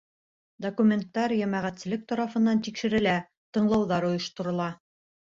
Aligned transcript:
Документтар 0.65 1.33
йәмәғәтселек 1.35 2.07
тарафынан 2.11 2.63
тикшерелә, 2.67 3.13
тыңлауҙар 3.59 4.07
ойошторола. 4.09 4.67